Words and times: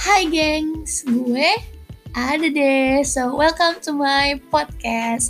Hai 0.00 0.24
gengs, 0.32 1.04
gue 1.04 1.60
ada 2.16 2.48
deh. 2.48 3.04
So, 3.04 3.36
welcome 3.36 3.84
to 3.84 3.92
my 3.92 4.40
podcast. 4.48 5.28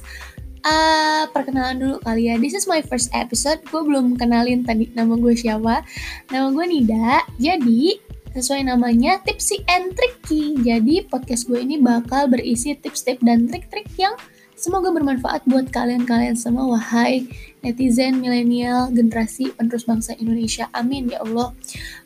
Uh, 0.63 1.27
perkenalan 1.35 1.83
dulu 1.83 1.99
kali 2.07 2.31
ya. 2.31 2.39
This 2.39 2.55
is 2.55 2.71
my 2.71 2.79
first 2.79 3.11
episode. 3.11 3.59
Gue 3.67 3.83
belum 3.83 4.15
kenalin 4.15 4.63
tadi 4.63 4.87
nama 4.95 5.19
gue 5.19 5.35
siapa. 5.35 5.83
Nama 6.31 6.55
gue 6.55 6.65
Nida. 6.71 7.27
Jadi, 7.43 7.99
sesuai 8.31 8.71
namanya 8.71 9.19
Tipsy 9.27 9.67
and 9.67 9.91
Tricky. 9.99 10.63
Jadi, 10.63 11.03
podcast 11.11 11.51
gue 11.51 11.59
ini 11.59 11.83
bakal 11.83 12.31
berisi 12.31 12.71
tips-tips 12.79 13.27
dan 13.27 13.51
trik-trik 13.51 13.91
yang 13.99 14.15
Semoga 14.61 14.93
bermanfaat 14.93 15.49
buat 15.49 15.73
kalian-kalian 15.73 16.37
semua, 16.37 16.69
wahai 16.69 17.25
netizen, 17.65 18.21
milenial, 18.21 18.93
generasi 18.93 19.57
penerus 19.57 19.89
bangsa 19.89 20.13
Indonesia. 20.21 20.69
Amin 20.77 21.09
ya 21.09 21.25
Allah. 21.25 21.57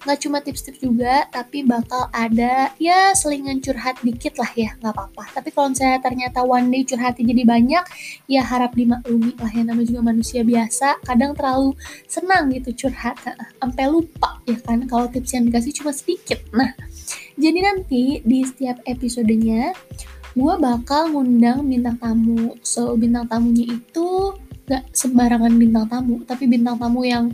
Nggak 0.06 0.19
cuma 0.23 0.38
tips-tips 0.38 0.78
juga, 0.78 1.27
tapi 1.34 1.66
bakal 1.66 2.06
ada 2.14 2.70
ya 2.78 3.11
selingan 3.11 3.59
curhat 3.59 3.98
dikit 4.06 4.38
lah 4.38 4.47
ya, 4.55 4.70
nggak 4.78 4.95
apa-apa. 4.95 5.34
Tapi 5.34 5.51
kalau 5.51 5.75
saya 5.75 5.98
ternyata 5.98 6.47
one 6.47 6.70
day 6.70 6.87
curhatnya 6.87 7.34
jadi 7.34 7.42
banyak, 7.42 7.84
ya 8.30 8.47
harap 8.47 8.78
dimaklumi 8.78 9.34
lah 9.34 9.50
ya, 9.50 9.62
namanya 9.66 9.91
juga 9.91 10.02
manusia 10.14 10.47
biasa. 10.47 11.02
Kadang 11.02 11.34
terlalu 11.34 11.75
senang 12.06 12.55
gitu 12.55 12.86
curhat, 12.86 13.19
sampai 13.59 13.91
lupa 13.91 14.39
ya 14.47 14.55
kan 14.62 14.86
kalau 14.86 15.11
tips 15.11 15.34
yang 15.34 15.50
dikasih 15.50 15.75
cuma 15.83 15.91
sedikit. 15.91 16.39
Nah, 16.55 16.70
jadi 17.34 17.66
nanti 17.66 18.23
di 18.23 18.47
setiap 18.47 18.78
episodenya 18.86 19.75
gue 20.34 20.55
bakal 20.59 21.15
ngundang 21.15 21.65
bintang 21.66 21.97
tamu. 21.98 22.59
So, 22.66 22.98
bintang 22.98 23.30
tamunya 23.30 23.70
itu 23.70 24.34
gak 24.66 24.91
sembarangan 24.91 25.55
bintang 25.55 25.87
tamu, 25.87 26.25
tapi 26.27 26.51
bintang 26.51 26.80
tamu 26.80 27.06
yang 27.06 27.30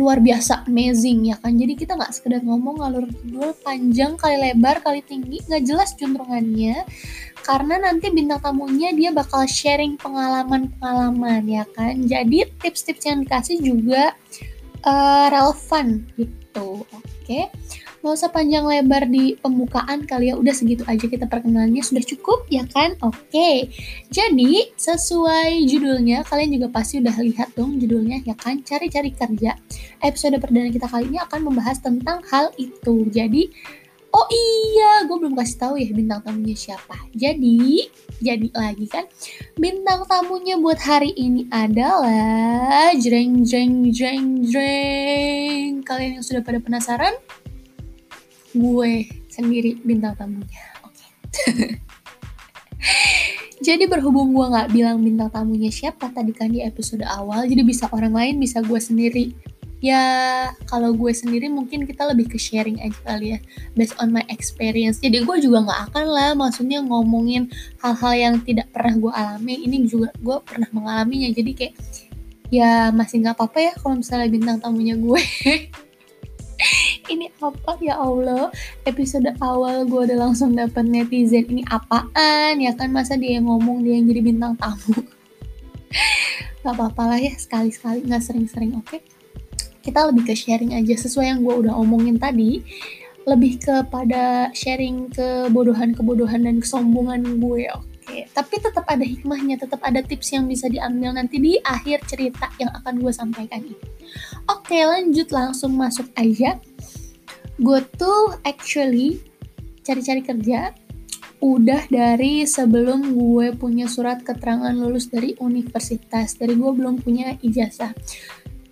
luar 0.00 0.18
biasa, 0.18 0.64
amazing 0.64 1.28
ya 1.28 1.36
kan. 1.38 1.54
Jadi 1.54 1.76
kita 1.76 1.94
gak 1.94 2.10
sekedar 2.10 2.40
ngomong 2.42 2.80
ngalur 2.80 3.04
ngidul 3.04 3.52
panjang 3.62 4.16
kali 4.16 4.36
lebar 4.40 4.80
kali 4.82 5.04
tinggi, 5.04 5.44
gak 5.46 5.62
jelas 5.62 5.94
juntrungannya. 5.94 6.82
Karena 7.44 7.80
nanti 7.80 8.12
bintang 8.12 8.44
tamunya 8.44 8.92
dia 8.92 9.08
bakal 9.14 9.46
sharing 9.48 9.96
pengalaman-pengalaman 9.96 11.44
ya 11.48 11.64
kan. 11.70 11.96
Jadi 12.04 12.44
tips-tips 12.60 13.04
yang 13.08 13.24
dikasih 13.24 13.56
juga 13.62 14.12
uh, 14.84 15.26
relevan 15.32 16.04
gitu. 16.16 16.82
Oke. 16.82 17.06
Okay? 17.24 17.44
Gak 17.98 18.14
usah 18.14 18.30
panjang 18.30 18.62
lebar 18.62 19.10
di 19.10 19.34
pembukaan 19.34 20.06
kali 20.06 20.30
ya, 20.30 20.38
udah 20.38 20.54
segitu 20.54 20.86
aja 20.86 21.02
kita 21.02 21.26
perkenalannya 21.26 21.82
sudah 21.82 21.98
cukup 22.06 22.46
ya 22.46 22.62
kan? 22.70 22.94
Oke, 23.02 23.74
jadi 24.06 24.70
sesuai 24.78 25.66
judulnya, 25.66 26.22
kalian 26.22 26.54
juga 26.54 26.70
pasti 26.70 27.02
udah 27.02 27.18
lihat 27.18 27.58
dong 27.58 27.82
judulnya 27.82 28.22
ya 28.22 28.38
kan? 28.38 28.62
Cari-cari 28.62 29.10
kerja. 29.10 29.58
Episode 29.98 30.38
perdana 30.38 30.70
kita 30.70 30.86
kali 30.86 31.10
ini 31.10 31.18
akan 31.18 31.50
membahas 31.50 31.82
tentang 31.82 32.22
hal 32.30 32.54
itu. 32.54 33.02
Jadi, 33.10 33.50
oh 34.14 34.26
iya, 34.30 35.02
gue 35.02 35.16
belum 35.18 35.34
kasih 35.34 35.58
tahu 35.58 35.74
ya 35.82 35.90
bintang 35.90 36.22
tamunya 36.22 36.54
siapa. 36.54 37.02
Jadi, 37.18 37.82
jadi 38.22 38.46
lagi 38.54 38.86
kan, 38.86 39.10
bintang 39.58 40.06
tamunya 40.06 40.54
buat 40.54 40.78
hari 40.78 41.18
ini 41.18 41.50
adalah 41.50 42.94
jreng 42.94 43.42
jreng 43.42 43.90
jreng 43.90 44.46
jreng. 44.46 45.82
Kalian 45.82 46.22
yang 46.22 46.24
sudah 46.24 46.46
pada 46.46 46.62
penasaran? 46.62 47.18
Gue 48.58 49.06
sendiri 49.30 49.78
bintang 49.86 50.18
tamunya. 50.18 50.64
Oke. 50.82 51.06
Okay. 51.30 51.78
jadi 53.68 53.84
berhubung 53.90 54.34
gue 54.34 54.46
nggak 54.48 54.68
bilang 54.70 55.02
bintang 55.02 55.30
tamunya 55.30 55.70
siapa 55.70 56.10
tadi 56.10 56.30
kan 56.34 56.50
di 56.50 56.62
episode 56.62 57.02
awal, 57.06 57.46
jadi 57.46 57.62
bisa 57.62 57.86
orang 57.90 58.14
lain, 58.14 58.34
bisa 58.38 58.62
gue 58.62 58.78
sendiri. 58.78 59.34
Ya 59.78 60.02
kalau 60.66 60.90
gue 60.90 61.14
sendiri 61.14 61.46
mungkin 61.46 61.86
kita 61.86 62.02
lebih 62.10 62.34
ke 62.34 62.38
sharing 62.38 62.82
aja 62.82 62.98
kali 63.06 63.34
ya, 63.34 63.38
based 63.78 63.94
on 64.02 64.10
my 64.10 64.26
experience. 64.26 64.98
Jadi 64.98 65.22
gue 65.22 65.36
juga 65.38 65.62
nggak 65.62 65.80
akan 65.94 66.06
lah, 66.10 66.30
maksudnya 66.34 66.82
ngomongin 66.82 67.46
hal-hal 67.78 68.14
yang 68.18 68.34
tidak 68.42 68.66
pernah 68.74 68.94
gue 68.98 69.12
alami. 69.14 69.54
Ini 69.70 69.86
juga 69.86 70.10
gue 70.18 70.36
pernah 70.42 70.66
mengalaminya, 70.74 71.30
jadi 71.30 71.50
kayak 71.54 71.74
ya 72.48 72.90
masih 72.90 73.22
nggak 73.22 73.36
apa-apa 73.38 73.58
ya 73.60 73.72
kalau 73.78 74.00
misalnya 74.02 74.28
bintang 74.30 74.58
tamunya 74.58 74.98
gue. 74.98 75.22
ini 77.12 77.30
apa 77.38 77.78
ya 77.78 77.98
Allah 77.98 78.50
episode 78.84 79.30
awal 79.38 79.86
gue 79.86 80.10
udah 80.10 80.18
langsung 80.28 80.54
dapet 80.54 80.84
netizen 80.86 81.46
ini 81.48 81.62
apaan 81.70 82.58
ya 82.58 82.74
kan 82.74 82.90
masa 82.90 83.14
dia 83.14 83.38
yang 83.38 83.46
ngomong 83.46 83.86
dia 83.86 83.98
yang 83.98 84.06
jadi 84.10 84.22
bintang 84.22 84.54
tamu 84.58 84.98
Gak 86.58 86.74
apa-apa 86.74 87.16
lah 87.16 87.18
ya 87.22 87.32
sekali-sekali 87.32 88.04
nggak 88.04 88.22
sering-sering 88.22 88.76
oke 88.76 88.84
okay? 88.84 89.00
kita 89.80 90.04
lebih 90.10 90.28
ke 90.28 90.34
sharing 90.36 90.76
aja 90.76 90.94
sesuai 91.00 91.32
yang 91.32 91.40
gue 91.40 91.54
udah 91.64 91.72
omongin 91.72 92.20
tadi 92.20 92.60
lebih 93.24 93.60
kepada 93.60 94.52
sharing 94.52 95.08
kebodohan-kebodohan 95.12 96.44
dan 96.44 96.60
kesombongan 96.60 97.40
gue 97.40 97.72
oke 97.72 97.88
okay. 98.04 98.28
tapi 98.36 98.60
tetap 98.60 98.84
ada 98.84 99.06
hikmahnya 99.06 99.56
tetap 99.56 99.80
ada 99.80 100.04
tips 100.04 100.36
yang 100.36 100.44
bisa 100.44 100.68
diambil 100.68 101.16
nanti 101.16 101.40
di 101.40 101.56
akhir 101.62 102.04
cerita 102.04 102.52
yang 102.60 102.68
akan 102.74 103.00
gue 103.00 103.12
sampaikan 103.14 103.64
ini 103.64 103.80
oke 104.48 104.76
lanjut 104.76 105.28
langsung 105.30 105.76
masuk 105.76 106.08
aja. 106.16 106.56
Gue 107.60 107.80
tuh 107.94 108.34
actually 108.42 109.20
cari-cari 109.84 110.20
kerja 110.24 110.72
udah 111.38 111.86
dari 111.86 112.42
sebelum 112.42 113.14
gue 113.14 113.54
punya 113.54 113.86
surat 113.86 114.26
keterangan 114.26 114.74
lulus 114.74 115.06
dari 115.10 115.38
universitas. 115.38 116.34
Dari 116.34 116.58
gue 116.58 116.70
belum 116.74 116.98
punya 117.02 117.38
ijazah. 117.38 117.94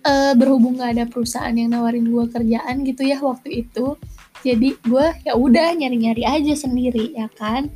Uh, 0.07 0.31
berhubung 0.39 0.79
gak 0.79 0.95
ada 0.95 1.03
perusahaan 1.03 1.51
yang 1.51 1.75
nawarin 1.75 2.07
gue 2.07 2.25
kerjaan 2.31 2.83
gitu 2.83 3.03
ya 3.07 3.19
waktu 3.19 3.67
itu. 3.67 3.95
Jadi 4.43 4.75
gue 4.83 5.05
ya 5.27 5.33
udah 5.35 5.75
nyari-nyari 5.75 6.23
aja 6.23 6.53
sendiri 6.55 7.11
ya 7.15 7.27
kan? 7.35 7.71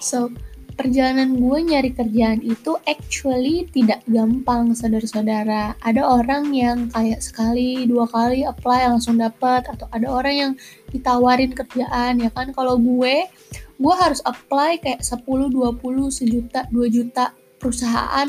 So 0.00 0.28
perjalanan 0.74 1.38
gue 1.38 1.58
nyari 1.70 1.94
kerjaan 1.94 2.42
itu 2.42 2.74
actually 2.86 3.70
tidak 3.70 4.02
gampang 4.10 4.74
saudara-saudara. 4.74 5.78
Ada 5.78 6.02
orang 6.02 6.50
yang 6.50 6.90
kayak 6.90 7.22
sekali 7.22 7.86
dua 7.86 8.10
kali 8.10 8.42
apply 8.42 8.90
langsung 8.90 9.22
dapat 9.22 9.70
atau 9.70 9.86
ada 9.94 10.10
orang 10.10 10.34
yang 10.34 10.52
ditawarin 10.90 11.54
kerjaan 11.54 12.18
ya 12.18 12.30
kan? 12.34 12.50
Kalau 12.50 12.74
gue 12.76 13.30
gue 13.74 13.94
harus 13.94 14.22
apply 14.22 14.82
kayak 14.82 15.02
10 15.02 15.22
20 15.50 15.82
sejuta 16.10 16.66
2 16.70 16.94
juta 16.94 17.34
perusahaan 17.58 18.28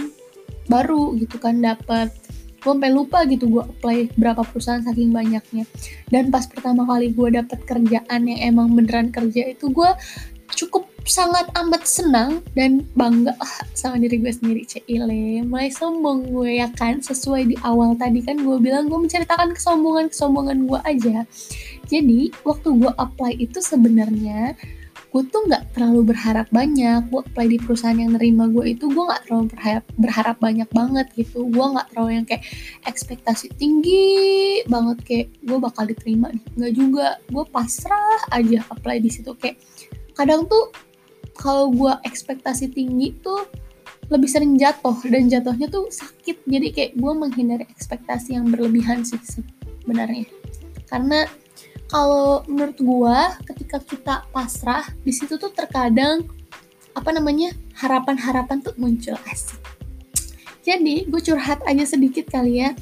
baru 0.66 1.14
gitu 1.22 1.38
kan 1.38 1.62
dapat 1.62 2.10
gue 2.66 2.74
sampai 2.74 2.90
lupa 2.90 3.22
gitu 3.30 3.46
gue 3.46 3.62
apply 3.62 4.18
berapa 4.18 4.42
perusahaan 4.42 4.82
saking 4.82 5.14
banyaknya. 5.14 5.70
Dan 6.10 6.34
pas 6.34 6.50
pertama 6.50 6.86
kali 6.90 7.14
gue 7.14 7.38
dapet 7.38 7.62
kerjaan 7.62 8.22
yang 8.26 8.42
emang 8.42 8.74
beneran 8.74 9.14
kerja 9.14 9.54
itu 9.54 9.70
gue 9.70 9.90
cukup 10.50 10.95
sangat 11.06 11.46
amat 11.54 11.86
senang 11.86 12.42
dan 12.58 12.82
bangga 12.98 13.38
sama 13.78 14.02
diri 14.02 14.18
gue 14.18 14.34
sendiri 14.34 14.66
Cile 14.66 15.46
mulai 15.46 15.70
sombong 15.70 16.34
gue 16.34 16.58
ya 16.58 16.68
kan? 16.74 16.98
Sesuai 16.98 17.54
di 17.54 17.56
awal 17.62 17.94
tadi 17.94 18.26
kan 18.26 18.42
gue 18.42 18.58
bilang 18.58 18.90
gue 18.90 18.98
menceritakan 18.98 19.54
kesombongan 19.54 20.10
kesombongan 20.10 20.66
gue 20.66 20.80
aja. 20.82 21.18
Jadi 21.86 22.34
waktu 22.42 22.68
gue 22.82 22.92
apply 22.98 23.38
itu 23.38 23.62
sebenarnya 23.62 24.58
gue 25.14 25.24
tuh 25.32 25.46
nggak 25.46 25.78
terlalu 25.78 26.12
berharap 26.12 26.50
banyak. 26.50 27.06
Gue 27.14 27.22
apply 27.22 27.54
di 27.54 27.58
perusahaan 27.62 27.96
yang 27.96 28.18
nerima 28.18 28.50
gue 28.50 28.74
itu 28.74 28.90
gue 28.90 29.04
nggak 29.06 29.30
terlalu 29.30 29.46
berharap 29.54 29.86
berharap 30.02 30.38
banyak 30.42 30.70
banget 30.74 31.08
gitu. 31.14 31.46
Gue 31.54 31.66
nggak 31.70 31.94
terlalu 31.94 32.10
yang 32.18 32.26
kayak 32.26 32.44
ekspektasi 32.90 33.54
tinggi 33.62 34.66
banget 34.66 34.98
kayak 35.06 35.28
gue 35.46 35.58
bakal 35.62 35.86
diterima 35.86 36.34
nggak 36.58 36.74
juga. 36.74 37.22
Gue 37.30 37.46
pasrah 37.46 38.26
aja 38.34 38.66
apply 38.74 39.00
di 39.06 39.14
situ. 39.14 39.38
Kayak 39.38 39.62
kadang 40.18 40.50
tuh 40.50 40.74
kalau 41.34 41.74
gue 41.74 41.94
ekspektasi 42.06 42.70
tinggi 42.70 43.18
tuh 43.26 43.48
lebih 44.14 44.30
sering 44.30 44.54
jatuh 44.54 44.94
dan 45.10 45.26
jatuhnya 45.26 45.66
tuh 45.66 45.90
sakit. 45.90 46.46
Jadi 46.46 46.68
kayak 46.70 46.92
gue 46.94 47.14
menghindari 47.18 47.66
ekspektasi 47.66 48.38
yang 48.38 48.54
berlebihan 48.54 49.02
sih 49.02 49.18
sebenarnya. 49.18 50.30
Karena 50.86 51.26
kalau 51.90 52.46
menurut 52.46 52.78
gue 52.78 53.18
ketika 53.54 53.78
kita 53.82 54.16
pasrah 54.30 54.86
di 55.02 55.14
situ 55.14 55.38
tuh 55.38 55.50
terkadang 55.54 56.26
apa 56.96 57.10
namanya 57.12 57.54
harapan-harapan 57.78 58.62
tuh 58.62 58.74
muncul 58.78 59.18
asik. 59.30 59.60
Jadi 60.66 61.06
gue 61.06 61.22
curhat 61.22 61.62
aja 61.70 61.86
sedikit 61.86 62.26
kali 62.30 62.66
ya. 62.66 62.74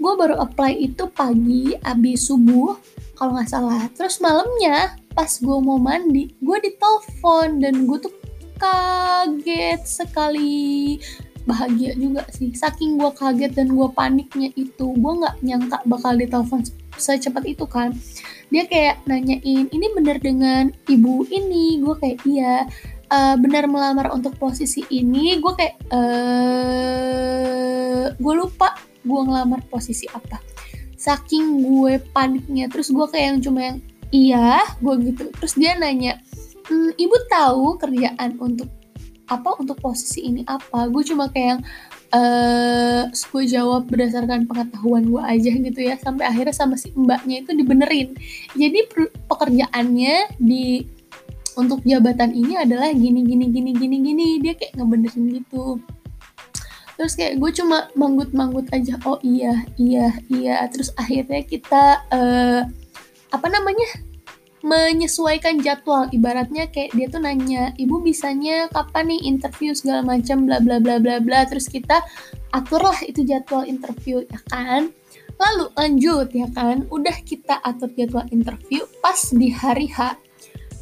Gue 0.00 0.12
baru 0.16 0.40
apply 0.40 0.80
itu 0.80 1.08
pagi 1.12 1.76
abis 1.84 2.28
subuh 2.28 2.76
kalau 3.16 3.36
nggak 3.36 3.48
salah. 3.48 3.84
Terus 3.92 4.20
malamnya 4.20 4.96
pas 5.14 5.30
gue 5.30 5.58
mau 5.60 5.78
mandi 5.78 6.30
gue 6.38 6.58
ditelepon 6.62 7.58
dan 7.60 7.86
gue 7.86 7.98
tuh 7.98 8.14
kaget 8.60 9.80
sekali. 9.82 11.00
Bahagia 11.48 11.96
juga 11.96 12.28
sih. 12.30 12.52
Saking 12.52 13.00
gue 13.00 13.10
kaget 13.16 13.56
dan 13.56 13.72
gue 13.72 13.88
paniknya 13.96 14.52
itu 14.54 14.92
gue 14.92 15.12
nggak 15.24 15.40
nyangka 15.42 15.80
bakal 15.88 16.14
ditelepon 16.14 16.62
secepat 17.00 17.48
itu 17.48 17.64
kan. 17.66 17.96
Dia 18.52 18.68
kayak 18.68 19.08
nanyain 19.08 19.66
ini 19.72 19.86
bener 19.96 20.20
dengan 20.20 20.68
ibu 20.86 21.24
ini? 21.32 21.80
Gue 21.80 21.96
kayak 21.98 22.20
iya. 22.28 22.68
Uh, 23.10 23.34
benar 23.34 23.66
melamar 23.66 24.14
untuk 24.14 24.38
posisi 24.38 24.86
ini? 24.86 25.34
Gue 25.42 25.50
kayak 25.58 25.82
uh, 25.90 27.20
gue 28.14 28.34
lupa 28.38 28.78
gue 29.02 29.20
ngelamar 29.26 29.66
posisi 29.66 30.06
apa. 30.12 30.38
Saking 30.94 31.64
gue 31.64 31.98
paniknya 32.12 32.68
terus 32.68 32.92
gue 32.92 33.06
kayak 33.10 33.26
yang 33.34 33.40
cuma 33.42 33.60
yang 33.66 33.82
iya 34.10 34.62
gue 34.78 34.94
gitu. 35.10 35.30
Terus 35.40 35.54
dia 35.58 35.74
nanya 35.78 36.18
hm, 36.68 36.94
ibu 36.98 37.16
tahu 37.30 37.78
kerjaan 37.78 38.38
untuk 38.38 38.70
apa 39.30 39.54
untuk 39.62 39.78
posisi 39.78 40.26
ini 40.26 40.42
apa? 40.46 40.90
Gue 40.90 41.06
cuma 41.06 41.30
kayak 41.30 41.62
uh, 42.10 43.06
gue 43.10 43.44
jawab 43.46 43.86
berdasarkan 43.86 44.50
pengetahuan 44.50 45.06
gue 45.06 45.22
aja 45.22 45.50
gitu 45.54 45.80
ya 45.80 45.94
sampai 45.98 46.26
akhirnya 46.26 46.54
sama 46.54 46.74
si 46.74 46.90
mbaknya 46.94 47.46
itu 47.46 47.54
dibenerin. 47.54 48.14
Jadi 48.58 48.90
pekerjaannya 49.30 50.36
di 50.42 50.84
untuk 51.58 51.82
jabatan 51.82 52.30
ini 52.34 52.58
adalah 52.58 52.90
gini 52.94 53.22
gini 53.22 53.50
gini 53.50 53.70
gini 53.74 53.96
gini. 54.02 54.28
Dia 54.42 54.54
kayak 54.58 54.78
ngebenerin 54.78 55.26
gitu. 55.42 55.78
Terus 56.98 57.16
kayak 57.16 57.40
gue 57.40 57.50
cuma 57.56 57.88
manggut-manggut 57.96 58.68
aja 58.76 58.98
oh 59.08 59.16
iya 59.22 59.64
iya 59.80 60.12
iya. 60.28 60.66
Terus 60.68 60.92
akhirnya 60.98 61.40
kita 61.46 62.04
uh, 62.12 62.62
apa 63.30 63.46
namanya 63.46 63.88
menyesuaikan 64.60 65.64
jadwal. 65.64 66.08
Ibaratnya 66.12 66.68
kayak 66.68 66.92
dia 66.92 67.06
tuh 67.08 67.20
nanya 67.24 67.72
ibu 67.80 68.00
bisanya 68.04 68.68
kapan 68.68 69.08
nih 69.08 69.20
interview 69.24 69.72
segala 69.72 70.04
macam 70.04 70.44
bla 70.44 70.60
bla 70.60 70.76
bla 70.80 71.00
bla 71.00 71.16
bla. 71.20 71.48
Terus 71.48 71.68
kita 71.68 72.04
aturlah 72.52 72.96
itu 73.08 73.24
jadwal 73.24 73.64
interview 73.64 74.20
ya 74.28 74.40
kan? 74.52 74.92
Lalu 75.40 75.66
lanjut 75.72 76.28
ya 76.36 76.48
kan? 76.52 76.84
Udah 76.92 77.16
kita 77.24 77.56
atur 77.64 77.88
jadwal 77.96 78.28
interview 78.28 78.84
pas 79.00 79.32
di 79.32 79.48
hari 79.48 79.88
H. 79.88 80.16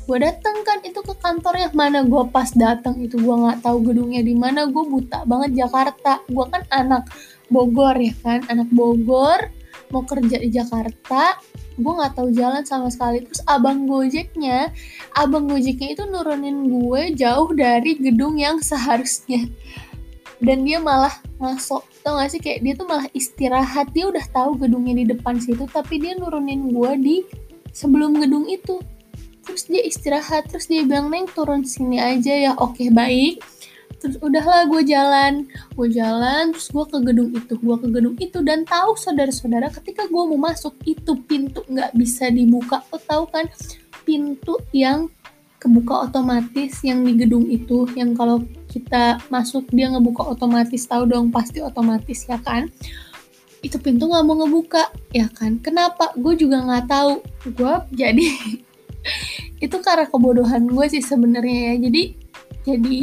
Gue 0.09 0.19
dateng 0.25 0.65
kan 0.65 0.81
itu 0.83 0.99
ke 1.05 1.15
kantornya. 1.21 1.71
Mana 1.77 2.03
gue 2.03 2.25
pas 2.33 2.51
datang 2.57 2.99
itu? 2.99 3.21
Gue 3.21 3.37
nggak 3.39 3.63
tahu 3.63 3.93
gedungnya 3.93 4.25
di 4.25 4.35
mana. 4.35 4.67
Gue 4.67 4.89
buta 4.89 5.23
banget 5.29 5.55
Jakarta. 5.55 6.25
Gue 6.27 6.49
kan 6.51 6.67
anak 6.75 7.07
Bogor 7.53 7.95
ya 7.95 8.17
kan? 8.25 8.43
Anak 8.51 8.73
Bogor 8.75 9.53
mau 9.93 10.03
kerja 10.05 10.37
di 10.41 10.49
Jakarta 10.53 11.39
gue 11.79 11.93
nggak 11.95 12.15
tahu 12.19 12.29
jalan 12.35 12.67
sama 12.67 12.91
sekali. 12.91 13.23
Terus 13.23 13.41
abang 13.47 13.87
gojeknya 13.87 14.75
abang 15.15 15.47
gojeknya 15.47 15.95
itu 15.95 16.03
nurunin 16.11 16.67
gue 16.69 17.15
jauh 17.15 17.51
dari 17.55 17.95
gedung 17.97 18.37
yang 18.37 18.59
seharusnya. 18.59 19.47
Dan 20.39 20.63
dia 20.63 20.79
malah 20.79 21.15
masuk 21.43 21.83
tau 22.07 22.15
gak 22.15 22.31
sih 22.31 22.39
kayak 22.39 22.63
dia 22.63 22.75
tuh 22.79 22.87
malah 22.87 23.07
istirahat. 23.11 23.91
Dia 23.91 24.07
udah 24.11 24.23
tahu 24.31 24.59
gedungnya 24.59 25.03
di 25.03 25.05
depan 25.15 25.39
situ 25.39 25.67
tapi 25.71 25.99
dia 25.99 26.15
nurunin 26.15 26.71
gue 26.71 26.93
di 26.99 27.17
sebelum 27.75 28.19
gedung 28.19 28.47
itu. 28.47 28.79
Terus 29.43 29.67
dia 29.67 29.83
istirahat. 29.83 30.51
Terus 30.51 30.71
dia 30.71 30.87
bilang 30.87 31.11
neng 31.11 31.27
turun 31.31 31.67
sini 31.67 31.99
aja 31.99 32.35
ya. 32.35 32.53
Oke 32.59 32.91
baik 32.91 33.58
terus 33.99 34.17
udahlah 34.23 34.67
gue 34.71 34.83
jalan. 34.87 35.47
Gue 35.75 35.89
jalan 35.91 36.55
terus 36.55 36.71
gue 36.71 36.85
ke 36.87 36.99
gedung 37.03 37.31
itu. 37.35 37.55
Gue 37.59 37.77
ke 37.79 37.89
gedung 37.91 38.17
itu 38.19 38.39
dan 38.47 38.63
tahu 38.65 38.95
saudara-saudara 38.95 39.69
ketika 39.75 40.07
gue 40.07 40.23
mau 40.35 40.39
masuk 40.39 40.75
itu 40.87 41.19
pintu 41.27 41.67
nggak 41.67 41.93
bisa 41.99 42.31
dibuka. 42.31 42.83
Lo 42.91 42.99
tahu 43.03 43.25
kan? 43.29 43.47
Pintu 44.07 44.57
yang 44.73 45.13
kebuka 45.59 46.07
otomatis 46.07 46.79
yang 46.87 47.03
di 47.03 47.19
gedung 47.19 47.51
itu 47.51 47.91
yang 47.99 48.15
kalau 48.15 48.47
kita 48.71 49.19
masuk 49.29 49.67
dia 49.75 49.91
ngebuka 49.91 50.23
otomatis. 50.25 50.87
Tahu 50.87 51.11
dong 51.11 51.35
pasti 51.35 51.59
otomatis 51.59 52.25
ya 52.31 52.39
kan? 52.39 52.71
Itu 53.59 53.83
pintu 53.83 54.07
nggak 54.07 54.25
mau 54.25 54.39
ngebuka 54.39 54.95
ya 55.11 55.27
kan? 55.35 55.59
Kenapa? 55.59 56.15
Gue 56.15 56.39
juga 56.39 56.63
nggak 56.63 56.87
tahu. 56.87 57.15
Gue 57.59 57.75
jadi 57.91 58.27
itu 59.65 59.77
karena 59.83 60.07
kebodohan 60.07 60.71
gue 60.71 60.87
sih 60.87 61.03
sebenarnya 61.03 61.75
ya. 61.75 61.91
Jadi 61.91 62.03
jadi 62.63 62.99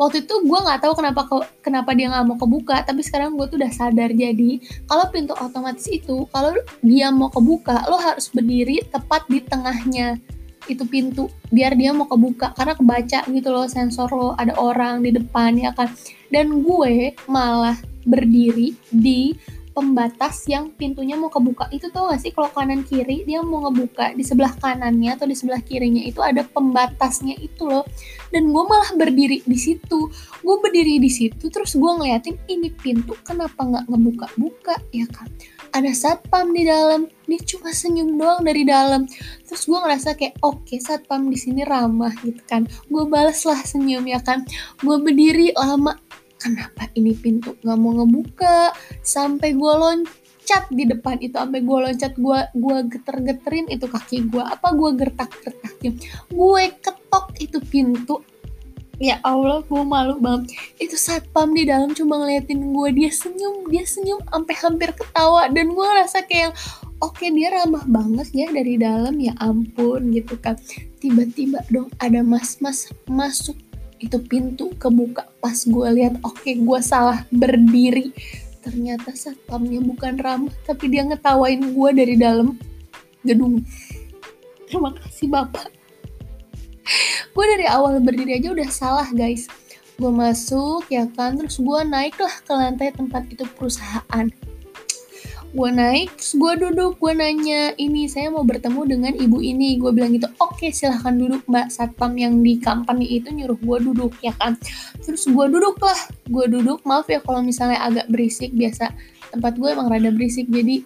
waktu 0.00 0.24
itu 0.24 0.34
gue 0.44 0.58
nggak 0.58 0.80
tahu 0.82 0.92
kenapa 0.98 1.20
kenapa 1.60 1.90
dia 1.92 2.10
nggak 2.12 2.24
mau 2.26 2.38
kebuka 2.38 2.82
tapi 2.84 3.00
sekarang 3.04 3.36
gue 3.36 3.46
tuh 3.48 3.58
udah 3.60 3.72
sadar. 3.72 4.10
Jadi 4.12 4.60
kalau 4.88 5.08
pintu 5.12 5.32
otomatis 5.36 5.86
itu 5.88 6.26
kalau 6.32 6.52
dia 6.84 7.08
mau 7.12 7.28
kebuka 7.28 7.86
lo 7.88 7.98
harus 8.00 8.28
berdiri 8.32 8.82
tepat 8.88 9.26
di 9.28 9.40
tengahnya 9.44 10.18
itu 10.70 10.86
pintu 10.86 11.26
biar 11.50 11.74
dia 11.74 11.90
mau 11.94 12.06
kebuka. 12.06 12.54
Karena 12.54 12.74
kebaca 12.78 13.20
gitu 13.26 13.48
loh 13.50 13.66
sensor 13.66 14.08
lo 14.12 14.34
ada 14.38 14.54
orang 14.58 15.02
di 15.02 15.10
depan 15.14 15.58
ya 15.58 15.74
kan? 15.74 15.90
Dan 16.32 16.62
gue 16.64 17.12
malah 17.28 17.76
berdiri 18.02 18.74
di 18.90 19.36
pembatas 19.72 20.44
yang 20.48 20.70
pintunya 20.76 21.16
mau 21.16 21.32
kebuka. 21.32 21.68
Itu 21.72 21.88
tuh 21.88 22.12
gak 22.12 22.20
sih 22.20 22.32
kalau 22.32 22.52
kanan 22.52 22.84
kiri 22.84 23.24
dia 23.24 23.40
mau 23.40 23.64
ngebuka 23.68 24.12
di 24.12 24.22
sebelah 24.22 24.52
kanannya 24.60 25.16
atau 25.16 25.26
di 25.26 25.36
sebelah 25.36 25.64
kirinya 25.64 26.04
itu 26.04 26.20
ada 26.20 26.44
pembatasnya 26.44 27.36
itu 27.40 27.66
loh. 27.66 27.88
Dan 28.28 28.52
gue 28.52 28.64
malah 28.64 28.92
berdiri 28.94 29.40
di 29.44 29.58
situ. 29.58 30.12
Gue 30.44 30.56
berdiri 30.60 31.00
di 31.00 31.10
situ 31.10 31.48
terus 31.48 31.74
gue 31.74 31.92
ngeliatin 31.92 32.36
ini 32.48 32.68
pintu 32.70 33.16
kenapa 33.24 33.64
nggak 33.64 33.88
ngebuka-buka? 33.88 34.76
Ya 34.92 35.08
kan? 35.08 35.28
Ada 35.72 35.92
satpam 35.96 36.52
di 36.52 36.68
dalam. 36.68 37.08
Dia 37.24 37.40
cuma 37.48 37.72
senyum 37.72 38.20
doang 38.20 38.44
dari 38.44 38.68
dalam. 38.68 39.08
Terus 39.48 39.64
gue 39.64 39.78
ngerasa 39.80 40.20
kayak 40.20 40.36
oke 40.44 40.68
okay, 40.68 40.78
satpam 40.84 41.32
di 41.32 41.40
sini 41.40 41.64
ramah 41.64 42.12
gitu 42.20 42.44
kan. 42.44 42.68
Gue 42.92 43.08
balas 43.08 43.40
lah 43.48 43.56
senyum 43.64 44.04
ya 44.04 44.20
kan? 44.20 44.44
Gue 44.84 45.00
berdiri 45.00 45.56
lama 45.56 45.96
kenapa 46.42 46.90
ini 46.98 47.14
pintu 47.14 47.54
nggak 47.62 47.78
mau 47.78 47.94
ngebuka. 48.02 48.74
Sampai 49.06 49.54
gue 49.54 49.72
loncat 49.72 50.66
di 50.74 50.84
depan 50.90 51.22
itu 51.22 51.38
sampai 51.38 51.62
gue 51.62 51.78
loncat 51.78 52.12
gue 52.18 52.38
gue 52.58 52.78
geter-geterin 52.90 53.66
itu 53.70 53.86
kaki 53.86 54.26
gue 54.26 54.42
apa 54.42 54.74
gue 54.74 54.90
gertak-gertakin? 54.98 55.94
Gue 56.34 56.74
ketok 56.82 57.26
itu 57.38 57.62
pintu. 57.62 58.26
Ya 58.98 59.18
Allah 59.22 59.62
gue 59.66 59.82
malu 59.82 60.18
banget. 60.18 60.54
Itu 60.78 60.98
satpam 60.98 61.54
di 61.54 61.66
dalam 61.66 61.94
cuma 61.94 62.18
ngeliatin 62.22 62.74
gue 62.74 62.88
dia 62.94 63.10
senyum 63.10 63.70
dia 63.70 63.86
senyum 63.86 64.18
sampai 64.26 64.54
hampir 64.58 64.90
ketawa. 64.98 65.46
Dan 65.46 65.74
gue 65.74 65.86
rasa 65.86 66.26
kayak 66.26 66.54
oke 67.02 67.18
okay, 67.18 67.34
dia 67.34 67.50
ramah 67.50 67.82
banget 67.86 68.30
ya 68.34 68.46
dari 68.50 68.78
dalam. 68.78 69.18
Ya 69.18 69.34
ampun 69.42 70.10
gitu 70.14 70.38
kan. 70.38 70.58
Tiba-tiba 71.02 71.66
dong 71.70 71.90
ada 71.98 72.22
mas-mas 72.22 72.90
masuk 73.10 73.58
itu 74.02 74.18
pintu 74.18 74.74
kebuka. 74.76 75.30
Pas 75.38 75.54
gue 75.54 75.88
lihat 75.94 76.18
oke 76.26 76.42
okay, 76.42 76.58
gue 76.58 76.80
salah 76.82 77.22
berdiri. 77.30 78.10
Ternyata 78.62 79.14
satpamnya 79.14 79.78
bukan 79.82 80.18
ramah 80.18 80.54
tapi 80.66 80.90
dia 80.90 81.06
ngetawain 81.06 81.62
gue 81.72 81.90
dari 81.94 82.14
dalam 82.18 82.58
gedung. 83.22 83.62
Terima 84.66 84.90
kasih 84.98 85.30
bapak. 85.30 85.70
Gue 87.32 87.44
dari 87.46 87.66
awal 87.70 88.02
berdiri 88.02 88.36
aja 88.42 88.50
udah 88.50 88.68
salah 88.68 89.08
guys. 89.14 89.46
Gue 89.96 90.10
masuk 90.10 90.90
ya 90.90 91.06
kan 91.14 91.38
terus 91.38 91.62
gue 91.62 91.80
naik 91.86 92.18
lah 92.18 92.34
ke 92.42 92.52
lantai 92.52 92.90
tempat 92.90 93.22
itu 93.30 93.46
perusahaan 93.54 94.26
gue 95.52 95.68
naik 95.68 96.16
terus 96.16 96.32
gue 96.40 96.52
duduk 96.64 96.96
gue 96.96 97.12
nanya 97.12 97.76
ini 97.76 98.08
saya 98.08 98.32
mau 98.32 98.40
bertemu 98.40 98.80
dengan 98.88 99.12
ibu 99.12 99.38
ini. 99.44 99.76
Gue 99.76 99.92
bilang 99.92 100.16
gitu 100.16 100.24
oke 100.40 100.56
okay, 100.56 100.72
silahkan 100.72 101.12
duduk 101.12 101.44
mbak 101.44 101.68
satpam 101.68 102.16
yang 102.16 102.40
di 102.40 102.56
company 102.56 103.20
itu 103.20 103.28
nyuruh 103.28 103.60
gue 103.60 103.78
duduk 103.92 104.16
ya 104.24 104.32
kan. 104.32 104.56
Terus 105.04 105.28
gue 105.28 105.46
duduk 105.52 105.76
lah 105.84 106.00
gue 106.24 106.46
duduk. 106.48 106.80
Maaf 106.88 107.04
ya 107.12 107.20
kalau 107.20 107.44
misalnya 107.44 107.84
agak 107.84 108.08
berisik 108.08 108.56
biasa 108.56 108.96
tempat 109.28 109.60
gue 109.60 109.68
emang 109.68 109.92
rada 109.92 110.08
berisik 110.08 110.48
jadi 110.48 110.80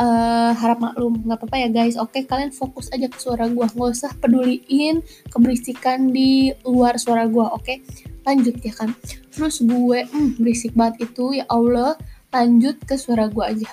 uh, 0.00 0.56
harap 0.56 0.80
maklum. 0.80 1.20
Nggak 1.20 1.36
apa-apa 1.36 1.56
ya 1.60 1.68
guys. 1.68 2.00
Oke 2.00 2.24
kalian 2.24 2.56
fokus 2.56 2.88
aja 2.96 3.12
ke 3.12 3.20
suara 3.20 3.52
gue 3.52 3.68
nggak 3.68 3.92
usah 3.92 4.16
peduliin 4.16 5.04
keberisikan 5.28 6.08
di 6.08 6.56
luar 6.64 6.96
suara 6.96 7.28
gue 7.28 7.44
oke? 7.44 7.84
Lanjut 8.24 8.64
ya 8.64 8.72
kan. 8.72 8.96
Terus 9.28 9.60
gue 9.60 10.08
hmm, 10.08 10.40
berisik 10.40 10.72
banget 10.72 11.12
itu 11.12 11.36
ya 11.36 11.44
Allah. 11.52 12.00
Lanjut 12.32 12.80
ke 12.80 12.96
suara 12.96 13.28
gue 13.28 13.44
aja 13.44 13.68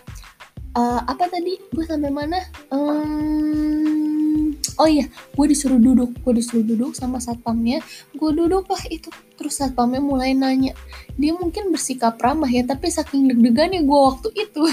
uh, 0.78 1.02
apa 1.06 1.30
tadi? 1.30 1.58
Gue 1.72 1.86
sampai 1.86 2.12
mana? 2.12 2.40
Um, 2.74 4.54
oh 4.78 4.90
iya 4.90 5.06
gue 5.08 5.46
disuruh 5.50 5.80
duduk. 5.80 6.14
Gue 6.22 6.34
disuruh 6.38 6.66
duduk 6.66 6.98
sama 6.98 7.22
satpamnya. 7.22 7.82
Gue 8.18 8.34
duduk 8.34 8.70
lah 8.70 8.84
itu. 8.90 9.10
Terus 9.38 9.58
satpamnya 9.58 10.02
mulai 10.02 10.34
nanya. 10.34 10.74
Dia 11.16 11.34
mungkin 11.38 11.70
bersikap 11.70 12.18
ramah 12.20 12.50
ya 12.50 12.66
tapi 12.66 12.90
saking 12.90 13.30
deg-degan 13.30 13.74
ya 13.74 13.82
gue 13.86 14.00
waktu 14.00 14.30
itu. 14.36 14.64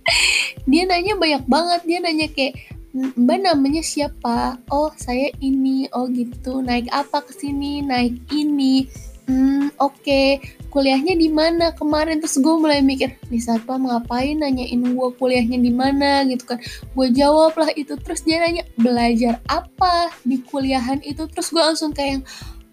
Dia 0.70 0.82
nanya 0.88 1.16
banyak 1.16 1.44
banget. 1.48 1.80
Dia 1.84 1.98
nanya 2.00 2.28
kayak 2.32 2.54
Mbak 2.94 3.38
namanya 3.42 3.82
siapa? 3.82 4.54
Oh 4.70 4.94
saya 4.94 5.26
ini, 5.42 5.90
oh 5.90 6.06
gitu. 6.06 6.62
Naik 6.62 6.86
apa 6.94 7.26
ke 7.26 7.34
sini? 7.34 7.82
Naik 7.82 8.22
ini 8.30 8.86
hmm 9.28 9.76
oke. 9.80 10.00
Okay. 10.00 10.40
kuliahnya 10.74 11.14
di 11.14 11.30
mana 11.30 11.70
kemarin? 11.70 12.18
Terus 12.18 12.42
gue 12.42 12.54
mulai 12.58 12.82
mikir 12.82 13.14
nih 13.30 13.38
satpam 13.38 13.86
ngapain 13.86 14.34
nanyain 14.34 14.82
gue 14.82 15.08
kuliahnya 15.14 15.62
di 15.62 15.70
mana? 15.70 16.26
Gitu 16.26 16.42
kan. 16.42 16.58
Gue 16.98 17.14
jawab 17.14 17.54
lah 17.54 17.70
itu. 17.78 17.94
Terus 17.94 18.26
dia 18.26 18.42
nanya 18.42 18.66
belajar 18.74 19.38
apa 19.46 20.10
di 20.26 20.42
kuliahan 20.42 20.98
itu? 21.06 21.30
Terus 21.30 21.54
gue 21.54 21.62
langsung 21.62 21.94
kayak 21.94 22.26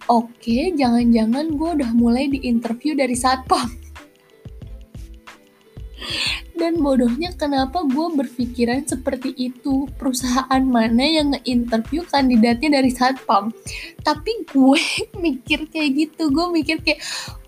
oke 0.09 0.33
okay, 0.41 0.73
jangan-jangan 0.73 1.53
gue 1.53 1.69
udah 1.77 1.91
mulai 1.93 2.25
di 2.31 2.41
interview 2.49 2.97
dari 2.97 3.13
satpam 3.13 3.69
dan 6.55 6.79
bodohnya 6.83 7.31
kenapa 7.33 7.81
gue 7.87 8.07
berpikiran 8.17 8.83
seperti 8.83 9.31
itu? 9.33 9.87
Perusahaan 9.95 10.63
mana 10.63 11.03
yang 11.03 11.33
nge-interview 11.33 12.03
kandidatnya 12.05 12.81
dari 12.81 12.91
satpam? 12.91 13.49
Tapi 14.03 14.45
gue 14.51 14.83
mikir 15.23 15.67
kayak 15.71 15.91
gitu. 15.95 16.29
Gue 16.29 16.51
mikir 16.51 16.83
kayak 16.83 16.99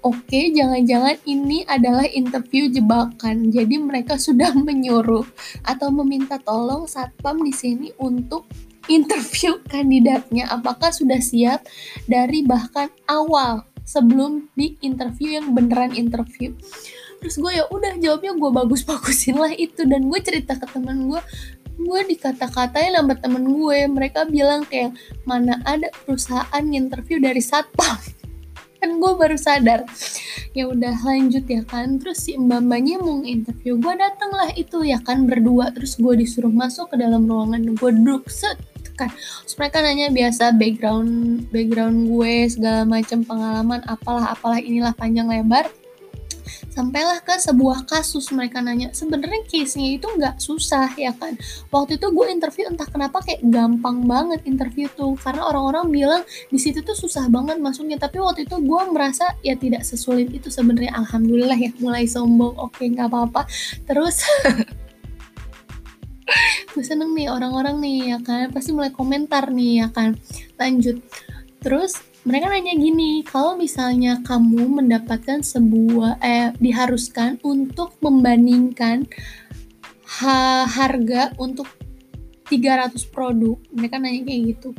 oke 0.01 0.23
okay, 0.25 0.51
jangan-jangan 0.55 1.19
ini 1.27 1.67
adalah 1.67 2.07
interview 2.07 2.71
jebakan. 2.71 3.51
Jadi 3.51 3.75
mereka 3.79 4.15
sudah 4.15 4.55
menyuruh 4.67 5.27
atau 5.67 5.89
meminta 5.91 6.39
tolong 6.39 6.87
satpam 6.87 7.43
di 7.43 7.51
sini 7.51 7.87
untuk 7.99 8.47
interview 8.87 9.59
kandidatnya. 9.67 10.47
Apakah 10.51 10.95
sudah 10.95 11.19
siap 11.19 11.67
dari 12.07 12.43
bahkan 12.43 12.87
awal 13.07 13.67
sebelum 13.83 14.47
di 14.55 14.79
interview 14.79 15.35
yang 15.35 15.51
beneran 15.51 15.91
interview 15.91 16.55
terus 17.23 17.39
gue 17.39 17.55
ya 17.55 17.63
udah 17.71 17.95
jawabnya 18.03 18.35
gue 18.35 18.51
bagus-bagusin 18.51 19.39
lah 19.39 19.55
itu. 19.55 19.87
Dan 19.87 20.11
gue 20.11 20.19
cerita 20.19 20.59
ke 20.59 20.67
teman 20.67 21.07
gue 21.07 21.21
gue 21.73 22.01
dikata-katain 22.11 22.91
sama 22.91 23.15
temen 23.15 23.47
gue. 23.47 23.79
Mereka 23.87 24.27
bilang 24.27 24.67
kayak 24.67 24.91
mana 25.23 25.63
ada 25.63 25.87
perusahaan 26.03 26.65
interview 26.67 27.23
dari 27.23 27.39
satpam? 27.39 27.95
Kan 28.83 28.99
gue 28.99 29.11
baru 29.15 29.39
sadar. 29.39 29.87
Ya 30.51 30.67
udah 30.67 30.91
lanjut 31.07 31.47
ya 31.47 31.63
kan. 31.63 32.03
Terus 32.03 32.27
si 32.27 32.35
mbak 32.35 32.67
mbaknya 32.67 32.99
mau 32.99 33.23
interview 33.23 33.79
gue 33.79 33.93
dateng 33.95 34.35
lah 34.35 34.51
itu 34.59 34.83
ya 34.83 34.99
kan 34.99 35.23
berdua. 35.23 35.71
Terus 35.71 35.95
gue 35.95 36.19
disuruh 36.19 36.51
masuk 36.51 36.91
ke 36.91 36.99
dalam 36.99 37.23
ruangan 37.23 37.63
gue 37.63 37.91
duduk 37.95 38.27
set 38.27 38.59
kan. 38.93 39.09
Terus 39.15 39.55
mereka 39.57 39.81
nanya 39.81 40.11
biasa 40.13 40.53
background 40.53 41.47
background 41.49 42.11
gue 42.11 42.33
segala 42.51 42.85
macam 42.85 43.25
pengalaman 43.25 43.81
apalah 43.89 44.35
apalah 44.35 44.59
inilah 44.61 44.93
panjang 44.93 45.25
lebar 45.31 45.65
sampailah 46.71 47.19
ke 47.21 47.35
sebuah 47.37 47.85
kasus 47.89 48.29
mereka 48.31 48.63
nanya 48.63 48.91
sebenarnya 48.91 49.43
case-nya 49.49 49.97
itu 49.97 50.07
nggak 50.07 50.39
susah 50.39 50.93
ya 50.95 51.11
kan? 51.15 51.35
Waktu 51.69 51.99
itu 51.99 52.07
gue 52.09 52.27
interview 52.29 52.69
entah 52.69 52.87
kenapa 52.87 53.23
kayak 53.23 53.43
gampang 53.47 54.05
banget 54.05 54.45
interview 54.47 54.87
tuh 54.93 55.17
karena 55.19 55.47
orang-orang 55.47 55.89
bilang 55.89 56.21
di 56.49 56.59
situ 56.61 56.83
tuh 56.85 56.95
susah 56.95 57.27
banget 57.27 57.59
masuknya. 57.59 57.99
Tapi 57.99 58.21
waktu 58.21 58.45
itu 58.47 58.55
gue 58.59 58.81
merasa 58.91 59.35
ya 59.41 59.57
tidak 59.57 59.83
sesulit 59.83 60.29
itu 60.31 60.47
sebenarnya. 60.47 60.93
Alhamdulillah 60.95 61.59
ya 61.59 61.71
mulai 61.81 62.05
sombong. 62.05 62.55
Oke 62.59 62.87
nggak 62.87 63.09
apa-apa. 63.09 63.47
Terus 63.83 64.23
gue 66.73 66.83
seneng 66.83 67.13
nih 67.13 67.29
orang-orang 67.29 67.77
nih 67.81 67.97
ya 68.15 68.17
kan? 68.21 68.49
Pasti 68.53 68.71
mulai 68.71 68.93
komentar 68.93 69.51
nih 69.51 69.85
ya 69.85 69.87
kan? 69.91 70.15
Lanjut. 70.57 71.01
Terus 71.63 72.12
mereka 72.23 72.47
nanya 72.47 72.71
gini, 72.79 73.19
kalau 73.27 73.59
misalnya 73.59 74.23
kamu 74.23 74.79
mendapatkan 74.79 75.43
sebuah 75.43 76.23
eh 76.23 76.55
diharuskan 76.55 77.43
untuk 77.43 77.99
membandingkan 77.99 79.03
ha 80.23 80.63
harga 80.63 81.35
untuk 81.35 81.67
300 82.47 82.95
produk, 83.11 83.59
mereka 83.75 83.99
nanya 83.99 84.23
kayak 84.23 84.41
gitu 84.55 84.69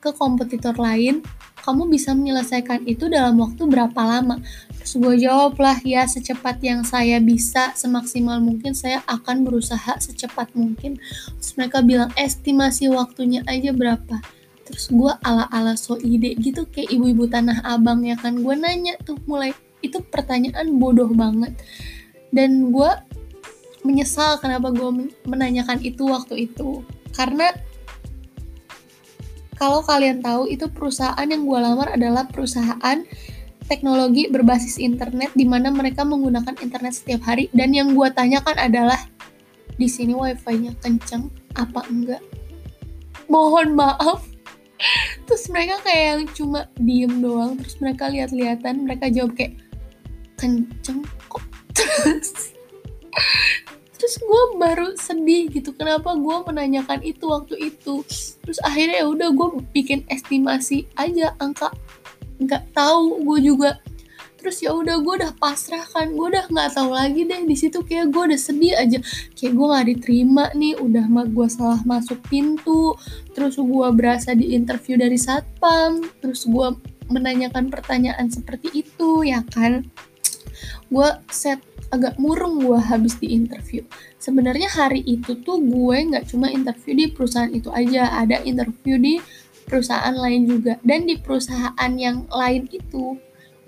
ke 0.00 0.10
kompetitor 0.16 0.74
lain, 0.80 1.22
kamu 1.60 1.92
bisa 1.92 2.16
menyelesaikan 2.16 2.88
itu 2.88 3.06
dalam 3.06 3.36
waktu 3.38 3.68
berapa 3.68 4.00
lama? 4.00 4.40
Terus 4.80 4.96
gue 4.96 5.14
jawab 5.28 5.60
lah 5.60 5.76
ya 5.84 6.08
secepat 6.08 6.58
yang 6.64 6.82
saya 6.82 7.20
bisa, 7.20 7.76
semaksimal 7.76 8.40
mungkin 8.40 8.72
saya 8.72 9.04
akan 9.04 9.44
berusaha 9.44 10.00
secepat 10.00 10.56
mungkin. 10.56 10.96
Terus 11.36 11.52
mereka 11.60 11.84
bilang 11.84 12.10
estimasi 12.16 12.88
waktunya 12.88 13.44
aja 13.44 13.76
berapa? 13.76 14.39
Terus 14.70 14.88
gue 14.88 15.12
ala-ala 15.26 15.74
so 15.74 15.98
ide 15.98 16.38
gitu 16.38 16.64
kayak 16.70 16.94
ibu-ibu 16.94 17.26
tanah 17.26 17.60
abang 17.66 18.06
ya 18.06 18.14
kan. 18.14 18.38
Gue 18.40 18.54
nanya 18.54 18.94
tuh 19.02 19.18
mulai 19.26 19.50
itu 19.82 20.00
pertanyaan 20.00 20.78
bodoh 20.78 21.10
banget. 21.10 21.52
Dan 22.30 22.70
gue 22.70 22.90
menyesal 23.82 24.38
kenapa 24.38 24.70
gue 24.70 25.10
menanyakan 25.26 25.82
itu 25.82 26.06
waktu 26.06 26.46
itu. 26.48 26.86
Karena 27.10 27.50
kalau 29.60 29.84
kalian 29.84 30.24
tahu 30.24 30.48
itu 30.48 30.72
perusahaan 30.72 31.26
yang 31.26 31.44
gue 31.44 31.58
lamar 31.60 31.92
adalah 31.92 32.24
perusahaan 32.24 33.04
teknologi 33.68 34.26
berbasis 34.32 34.80
internet 34.80 35.30
di 35.36 35.44
mana 35.44 35.68
mereka 35.68 36.06
menggunakan 36.06 36.56
internet 36.64 36.96
setiap 36.96 37.28
hari. 37.28 37.52
Dan 37.52 37.76
yang 37.76 37.92
gue 37.92 38.08
tanyakan 38.08 38.56
adalah 38.56 38.98
di 39.76 39.88
sini 39.88 40.16
wifi-nya 40.16 40.72
kenceng 40.80 41.28
apa 41.58 41.84
enggak? 41.88 42.24
Mohon 43.28 43.78
maaf 43.78 44.29
terus 45.28 45.44
mereka 45.52 45.80
kayak 45.84 46.04
yang 46.04 46.22
cuma 46.32 46.60
diem 46.80 47.14
doang 47.20 47.56
terus 47.60 47.76
mereka 47.78 48.08
lihat-lihatan 48.08 48.88
mereka 48.88 49.06
jawab 49.12 49.36
kayak 49.36 49.54
kenceng 50.40 51.04
kok. 51.28 51.44
Terus 51.76 52.56
terus 54.00 54.16
gue 54.16 54.42
baru 54.56 54.96
sedih 54.96 55.52
gitu 55.52 55.76
kenapa 55.76 56.16
gue 56.16 56.36
menanyakan 56.48 57.04
itu 57.04 57.28
waktu 57.28 57.68
itu? 57.68 58.00
Terus 58.40 58.56
akhirnya 58.64 59.04
ya 59.04 59.06
udah 59.12 59.28
gue 59.28 59.48
bikin 59.76 60.08
estimasi 60.08 60.88
aja 60.96 61.36
angka 61.36 61.68
nggak 62.40 62.72
tahu 62.72 63.20
gue 63.20 63.52
juga 63.52 63.76
terus 64.40 64.64
ya 64.64 64.72
udah 64.72 64.98
gue 65.04 65.14
udah 65.20 65.32
pasrah 65.36 65.84
kan 65.92 66.10
gue 66.16 66.26
udah 66.32 66.48
nggak 66.48 66.70
tahu 66.72 66.90
lagi 66.96 67.28
deh 67.28 67.44
di 67.44 67.56
situ 67.56 67.84
kayak 67.84 68.08
gue 68.08 68.32
udah 68.32 68.40
sedih 68.40 68.74
aja 68.80 68.98
kayak 69.36 69.52
gue 69.52 69.66
nggak 69.68 69.86
diterima 69.92 70.44
nih 70.56 70.74
udah 70.80 71.04
mah 71.06 71.28
gue 71.28 71.46
salah 71.52 71.80
masuk 71.84 72.16
pintu 72.32 72.96
terus 73.36 73.60
gue 73.60 73.88
berasa 73.92 74.32
di 74.32 74.56
interview 74.56 74.96
dari 74.96 75.20
satpam 75.20 76.00
terus 76.24 76.48
gue 76.48 76.72
menanyakan 77.12 77.68
pertanyaan 77.68 78.32
seperti 78.32 78.72
itu 78.72 79.28
ya 79.28 79.44
kan 79.52 79.84
gue 80.88 81.08
set 81.28 81.60
agak 81.90 82.16
murung 82.22 82.62
gue 82.62 82.78
habis 82.78 83.18
di 83.18 83.34
interview. 83.34 83.82
Sebenarnya 84.22 84.70
hari 84.70 85.02
itu 85.02 85.42
tuh 85.42 85.58
gue 85.58 85.96
nggak 86.06 86.30
cuma 86.30 86.46
interview 86.48 86.94
di 86.94 87.06
perusahaan 87.10 87.50
itu 87.50 87.68
aja, 87.74 88.14
ada 88.14 88.38
interview 88.46 88.94
di 88.96 89.18
perusahaan 89.66 90.14
lain 90.14 90.46
juga. 90.46 90.78
Dan 90.86 91.10
di 91.10 91.18
perusahaan 91.18 91.92
yang 91.98 92.30
lain 92.30 92.70
itu 92.70 93.18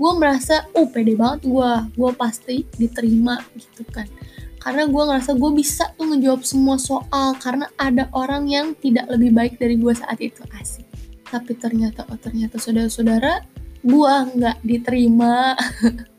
gue 0.02 0.12
merasa 0.18 0.66
oh 0.75 0.90
pede 0.90 1.14
banget 1.14 1.47
gue 1.47 1.71
gue 1.94 2.11
pasti 2.18 2.66
diterima 2.75 3.38
gitu 3.54 3.87
kan. 3.94 4.11
Karena 4.59 4.87
gue 4.87 5.02
ngerasa 5.02 5.38
gue 5.38 5.50
bisa 5.54 5.94
tuh 5.94 6.11
ngejawab 6.11 6.42
semua 6.42 6.75
soal 6.78 7.38
karena 7.38 7.71
ada 7.78 8.11
orang 8.11 8.50
yang 8.50 8.75
tidak 8.78 9.06
lebih 9.14 9.30
baik 9.30 9.54
dari 9.62 9.78
gue 9.78 9.94
saat 9.94 10.18
itu. 10.18 10.42
Asik. 10.59 10.87
Tapi 11.30 11.54
ternyata 11.54 12.02
oh 12.11 12.18
ternyata 12.18 12.59
saudara-saudara 12.59 13.47
gue 13.87 14.14
nggak 14.38 14.59
diterima. 14.66 15.54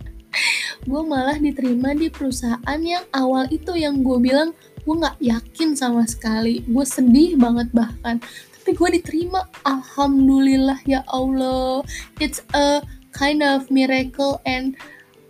Gue 0.84 1.00
malah 1.06 1.40
diterima 1.40 1.96
di 1.96 2.12
perusahaan 2.12 2.82
yang 2.84 3.08
awal 3.16 3.48
itu 3.48 3.72
yang 3.78 4.04
gue 4.04 4.20
bilang 4.20 4.52
gue 4.84 4.96
nggak 5.00 5.16
yakin 5.24 5.80
sama 5.80 6.04
sekali. 6.04 6.60
Gue 6.68 6.84
sedih 6.84 7.40
banget 7.40 7.72
bahkan. 7.72 8.20
Tapi 8.52 8.76
gue 8.76 8.90
diterima. 9.00 9.48
Alhamdulillah 9.64 10.84
ya 10.84 11.08
Allah. 11.08 11.88
It's 12.20 12.44
a 12.52 12.84
kind 13.14 13.46
of 13.46 13.70
miracle 13.70 14.42
and 14.44 14.76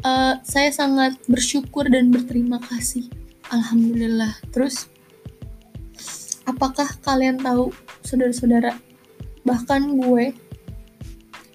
uh, 0.08 0.40
saya 0.42 0.72
sangat 0.72 1.20
bersyukur 1.28 1.86
dan 1.92 2.10
berterima 2.10 2.58
kasih. 2.72 3.12
Alhamdulillah. 3.52 4.40
Terus 4.50 4.88
apakah 6.48 6.88
kalian 7.04 7.40
tahu 7.40 7.72
saudara-saudara 8.04 8.76
bahkan 9.44 9.96
gue 10.00 10.32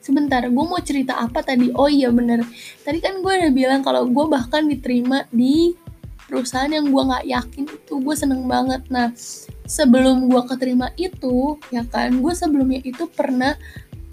sebentar 0.01 0.41
gue 0.41 0.65
mau 0.65 0.81
cerita 0.81 1.21
apa 1.21 1.45
tadi 1.45 1.69
oh 1.77 1.89
iya 1.89 2.09
bener 2.09 2.41
tadi 2.81 3.01
kan 3.01 3.21
gue 3.21 3.29
udah 3.29 3.53
bilang 3.53 3.81
kalau 3.85 4.09
gue 4.09 4.25
bahkan 4.25 4.65
diterima 4.65 5.29
di 5.29 5.77
perusahaan 6.29 6.69
yang 6.69 6.89
gue 6.89 7.03
nggak 7.09 7.27
yakin 7.29 7.65
itu 7.69 7.95
gue 8.01 8.17
seneng 8.17 8.49
banget 8.49 8.85
nah 8.89 9.13
sebelum 9.69 10.29
gue 10.33 10.43
keterima 10.49 10.93
itu 10.97 11.61
ya 11.69 11.85
kan 11.85 12.13
gue 12.21 12.33
sebelumnya 12.33 12.81
itu 12.85 13.05
pernah 13.13 13.57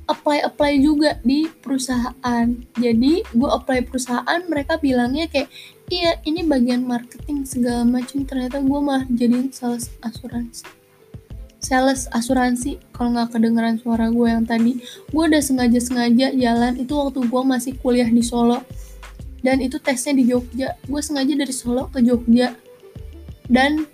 apply 0.05 0.45
apply 0.45 0.77
juga 0.77 1.17
di 1.25 1.49
perusahaan. 1.49 2.45
Jadi 2.77 3.25
gue 3.25 3.49
apply 3.49 3.89
perusahaan 3.89 4.41
mereka 4.45 4.77
bilangnya 4.77 5.25
kayak 5.29 5.49
iya 5.89 6.17
ini 6.25 6.45
bagian 6.45 6.85
marketing 6.85 7.45
segala 7.45 7.85
macam 7.85 8.25
ternyata 8.25 8.61
gue 8.61 8.79
malah 8.81 9.05
jadi 9.09 9.49
sales 9.49 9.89
asuransi. 10.01 10.65
Sales 11.65 12.05
asuransi 12.13 12.77
kalau 12.93 13.17
nggak 13.17 13.33
kedengeran 13.33 13.81
suara 13.81 14.13
gue 14.13 14.27
yang 14.29 14.45
tadi. 14.45 14.77
Gue 15.09 15.23
udah 15.25 15.41
sengaja 15.41 15.81
sengaja 15.81 16.29
jalan 16.37 16.77
itu 16.77 16.93
waktu 16.93 17.25
gue 17.25 17.41
masih 17.41 17.73
kuliah 17.81 18.09
di 18.09 18.21
Solo. 18.21 18.61
Dan 19.41 19.61
itu 19.61 19.77
tesnya 19.81 20.13
di 20.17 20.25
Jogja. 20.29 20.77
Gue 20.85 21.01
sengaja 21.01 21.33
dari 21.33 21.53
Solo 21.53 21.89
ke 21.89 22.05
Jogja. 22.05 22.53
Dan 23.49 23.89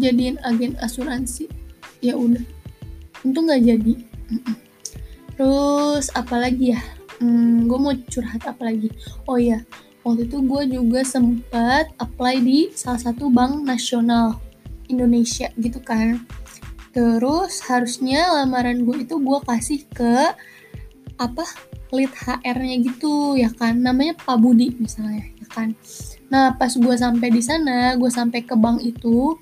jadiin 0.00 0.40
agen 0.44 0.80
asuransi. 0.80 1.48
Ya 2.04 2.16
udah 2.16 2.55
itu 3.32 3.40
nggak 3.42 3.62
jadi. 3.62 3.94
Terus 5.36 6.06
apalagi 6.14 6.74
ya? 6.74 6.80
Hmm, 7.16 7.64
gue 7.64 7.78
mau 7.80 7.96
curhat 8.12 8.44
apa 8.44 8.68
lagi? 8.68 8.92
Oh 9.24 9.40
ya 9.40 9.64
waktu 10.06 10.30
itu 10.30 10.38
gue 10.46 10.62
juga 10.70 11.02
sempat 11.02 11.90
apply 11.98 12.38
di 12.38 12.70
salah 12.70 13.02
satu 13.02 13.26
bank 13.26 13.66
nasional 13.66 14.38
Indonesia 14.86 15.50
gitu 15.58 15.82
kan. 15.82 16.22
Terus 16.94 17.58
harusnya 17.66 18.30
lamaran 18.30 18.86
gue 18.86 19.02
itu 19.02 19.18
gue 19.18 19.38
kasih 19.42 19.82
ke 19.90 20.14
apa 21.18 21.44
lead 21.90 22.12
HR-nya 22.14 22.76
gitu 22.86 23.34
ya 23.34 23.50
kan? 23.50 23.82
Namanya 23.82 24.14
Pak 24.22 24.38
Budi 24.38 24.78
misalnya 24.78 25.26
ya 25.42 25.46
kan? 25.50 25.74
Nah 26.30 26.54
pas 26.54 26.70
gue 26.70 26.94
sampai 26.94 27.28
di 27.34 27.42
sana 27.42 27.98
gue 27.98 28.08
sampai 28.08 28.46
ke 28.46 28.54
bank 28.54 28.86
itu 28.86 29.34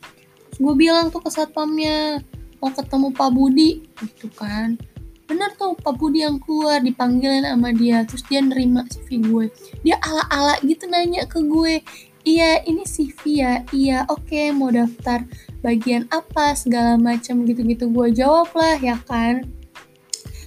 gue 0.56 0.74
bilang 0.78 1.12
tuh 1.12 1.20
ke 1.20 1.28
satpamnya 1.28 2.24
mau 2.64 2.72
ketemu 2.72 3.12
Pak 3.12 3.30
Budi? 3.36 3.84
Gitu 4.00 4.32
kan. 4.32 4.80
Bener 5.28 5.52
tuh 5.60 5.76
Pak 5.76 6.00
Budi 6.00 6.24
yang 6.24 6.40
keluar 6.40 6.80
dipanggilin 6.80 7.44
sama 7.44 7.76
dia 7.76 8.08
terus 8.08 8.24
dia 8.24 8.40
nerima 8.40 8.88
CV 8.88 9.20
gue. 9.20 9.46
Dia 9.84 10.00
ala-ala 10.00 10.56
gitu 10.64 10.88
nanya 10.88 11.28
ke 11.28 11.44
gue 11.44 11.84
iya 12.24 12.64
ini 12.64 12.88
CV 12.88 13.44
ya? 13.44 13.60
Iya 13.68 14.08
oke 14.08 14.32
okay, 14.32 14.48
mau 14.48 14.72
daftar 14.72 15.28
bagian 15.60 16.08
apa? 16.08 16.56
segala 16.56 16.96
macam 16.96 17.44
gitu-gitu. 17.44 17.92
Gue 17.92 18.08
jawab 18.16 18.48
lah 18.56 18.80
ya 18.80 18.96
kan. 19.04 19.44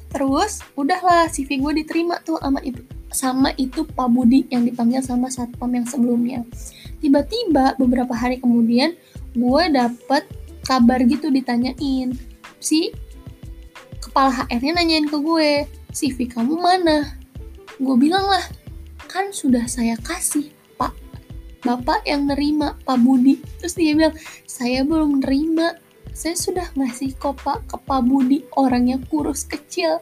Terus 0.10 0.66
udahlah 0.74 1.30
CV 1.30 1.62
gue 1.62 1.86
diterima 1.86 2.18
tuh 2.26 2.42
sama 2.42 2.58
itu 2.66 2.82
sama 3.14 3.50
itu 3.62 3.86
Pak 3.86 4.10
Budi 4.10 4.50
yang 4.50 4.66
dipanggil 4.66 5.06
sama 5.06 5.30
satpam 5.30 5.70
yang 5.70 5.86
sebelumnya. 5.86 6.42
Tiba-tiba 6.98 7.78
beberapa 7.78 8.18
hari 8.18 8.42
kemudian 8.42 8.98
gue 9.38 9.64
dapet 9.70 10.26
kabar 10.68 11.00
gitu 11.08 11.32
ditanyain. 11.32 12.12
Si 12.60 12.92
kepala 14.04 14.44
HR-nya 14.52 14.84
nanyain 14.84 15.08
ke 15.08 15.16
gue 15.16 15.64
CV 15.96 16.28
kamu 16.28 16.60
mana? 16.60 17.16
Gue 17.80 17.96
bilang 17.96 18.28
lah 18.28 18.44
kan 19.08 19.32
sudah 19.32 19.64
saya 19.72 19.96
kasih 20.04 20.52
pak. 20.76 20.92
Bapak 21.64 22.04
yang 22.04 22.28
nerima 22.28 22.76
Pak 22.84 23.00
Budi. 23.00 23.40
Terus 23.64 23.80
dia 23.80 23.96
bilang 23.96 24.16
saya 24.44 24.84
belum 24.84 25.24
nerima. 25.24 25.80
Saya 26.12 26.34
sudah 26.34 26.68
ngasih 26.74 27.14
kopak 27.22 27.70
ke 27.70 27.78
Pak 27.78 28.02
Budi 28.04 28.44
orangnya 28.60 29.00
kurus 29.08 29.48
kecil. 29.48 30.02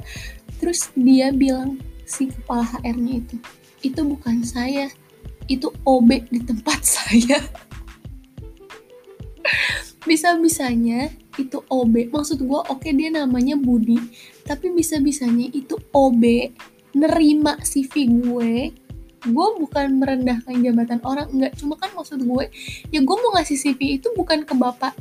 Terus 0.58 0.90
dia 0.96 1.30
bilang 1.30 1.78
si 2.10 2.32
kepala 2.34 2.66
HR-nya 2.82 3.22
itu 3.22 3.36
itu 3.86 4.02
bukan 4.02 4.42
saya. 4.42 4.90
Itu 5.46 5.70
OB 5.86 6.34
di 6.34 6.42
tempat 6.42 6.82
saya 6.98 7.38
bisa-bisanya 10.06 11.10
itu 11.36 11.60
OB 11.68 12.14
maksud 12.14 12.40
gue 12.40 12.62
oke 12.72 12.80
okay, 12.80 12.96
dia 12.96 13.12
namanya 13.12 13.60
Budi 13.60 14.00
tapi 14.48 14.72
bisa-bisanya 14.72 15.52
itu 15.52 15.76
OB 15.92 16.24
nerima 16.96 17.60
CV 17.60 18.08
gue. 18.08 18.54
Gue 19.26 19.48
bukan 19.58 20.00
merendahkan 20.00 20.56
jabatan 20.64 21.02
orang 21.04 21.28
enggak. 21.34 21.58
Cuma 21.60 21.76
kan 21.76 21.92
maksud 21.92 22.24
gue 22.24 22.46
ya 22.90 23.00
gue 23.04 23.18
mau 23.20 23.36
ngasih 23.36 23.60
CV 23.60 24.00
itu 24.00 24.08
bukan 24.16 24.48
ke 24.48 24.56
bapak 24.56 24.96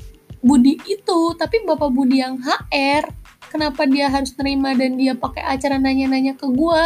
Budi 0.45 0.77
itu 0.85 1.21
tapi 1.39 1.65
bapak 1.65 1.89
Budi 1.89 2.21
yang 2.21 2.37
HR 2.43 3.09
kenapa 3.49 3.87
dia 3.87 4.11
harus 4.11 4.35
nerima 4.37 4.75
dan 4.75 4.99
dia 4.99 5.15
pakai 5.15 5.41
acara 5.47 5.79
nanya-nanya 5.79 6.35
ke 6.35 6.51
gue 6.51 6.83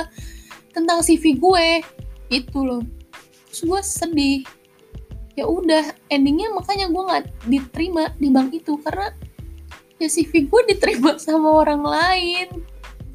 tentang 0.77 1.01
CV 1.01 1.41
gue? 1.41 1.69
Itu 2.29 2.63
loh. 2.63 2.85
Terus 3.49 3.63
gue 3.65 3.81
sedih 3.81 4.39
ya 5.39 5.47
udah 5.47 5.95
endingnya 6.11 6.51
makanya 6.51 6.91
gue 6.91 7.03
nggak 7.07 7.25
diterima 7.47 8.11
di 8.19 8.29
bank 8.35 8.51
itu 8.59 8.75
karena 8.83 9.15
ya 10.03 10.11
CV 10.11 10.51
gue 10.51 10.63
diterima 10.75 11.15
sama 11.23 11.63
orang 11.63 11.87
lain. 11.87 12.49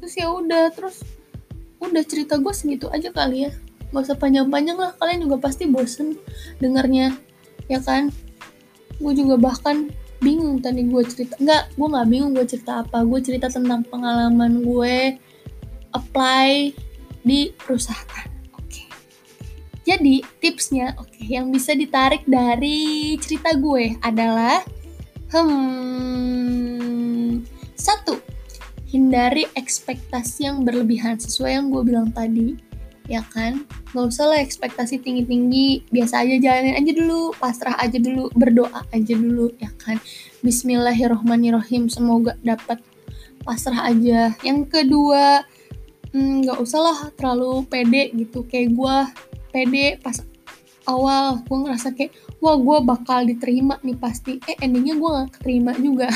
Terus 0.00 0.14
ya 0.16 0.32
udah 0.32 0.72
terus 0.72 1.04
udah 1.84 2.00
cerita 2.00 2.40
gue 2.40 2.52
segitu 2.56 2.88
aja 2.88 3.12
kali 3.12 3.48
ya. 3.48 3.52
Gak 3.92 4.10
usah 4.10 4.16
panjang-panjang 4.16 4.80
lah 4.80 4.96
kalian 4.96 5.28
juga 5.28 5.36
pasti 5.36 5.68
bosen 5.68 6.16
dengarnya 6.64 7.12
ya 7.68 7.84
kan? 7.84 8.08
Gue 8.96 9.12
juga 9.12 9.36
bahkan 9.36 9.92
bingung 10.24 10.64
tadi 10.64 10.88
gue 10.88 11.02
cerita 11.04 11.36
nggak 11.36 11.76
gue 11.76 11.88
nggak 11.92 12.08
bingung 12.08 12.32
gue 12.32 12.46
cerita 12.48 12.80
apa. 12.80 13.04
Gue 13.04 13.20
cerita 13.20 13.52
tentang 13.52 13.84
pengalaman 13.84 14.64
gue 14.64 15.20
apply 15.92 16.72
di 17.20 17.52
perusahaan. 17.52 18.33
Jadi 19.84 20.24
tipsnya 20.40 20.96
oke 20.96 21.12
okay, 21.12 21.36
yang 21.36 21.52
bisa 21.52 21.76
ditarik 21.76 22.24
dari 22.24 23.14
cerita 23.20 23.52
gue 23.54 23.94
adalah 24.00 24.64
hmm 25.30 26.24
satu 27.76 28.16
hindari 28.88 29.44
ekspektasi 29.52 30.48
yang 30.48 30.64
berlebihan 30.64 31.20
sesuai 31.20 31.52
yang 31.60 31.66
gue 31.68 31.82
bilang 31.84 32.08
tadi 32.14 32.56
ya 33.04 33.20
kan? 33.32 33.68
Nggak 33.92 34.06
usah 34.10 34.26
lah 34.32 34.40
ekspektasi 34.40 35.04
tinggi 35.04 35.28
tinggi 35.28 35.84
biasa 35.92 36.24
aja 36.24 36.36
jalanin 36.40 36.76
aja 36.78 36.92
dulu 36.96 37.36
pasrah 37.36 37.76
aja 37.76 38.00
dulu 38.00 38.32
berdoa 38.32 38.80
aja 38.90 39.14
dulu 39.14 39.52
ya 39.60 39.68
kan? 39.76 40.00
Bismillahirrohmanirrohim 40.40 41.92
semoga 41.92 42.36
dapat 42.40 42.80
pasrah 43.44 43.92
aja. 43.92 44.32
Yang 44.40 44.72
kedua 44.72 45.44
nggak 46.14 46.58
hmm, 46.62 46.64
usah 46.64 46.80
lah 46.80 46.98
terlalu 47.18 47.66
pede 47.66 48.14
gitu. 48.14 48.46
Kayak 48.46 48.78
gue 48.78 48.96
pede 49.50 49.86
pas 49.98 50.14
awal. 50.86 51.42
Gue 51.42 51.58
ngerasa 51.66 51.90
kayak 51.90 52.14
wah 52.38 52.54
gue 52.54 52.78
bakal 52.86 53.26
diterima 53.26 53.82
nih 53.82 53.98
pasti. 53.98 54.38
Eh 54.46 54.54
endingnya 54.62 54.94
gue 54.94 55.10
gak 55.10 55.30
keterima 55.40 55.74
juga. 55.74 56.06